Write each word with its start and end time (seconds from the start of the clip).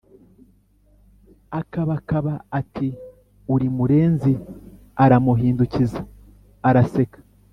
akabakaba 1.59 2.33
ati"uri 2.59 3.67
murenzi 3.77 4.33
aramuhindukiza 5.03 6.01
araseka 6.67 7.19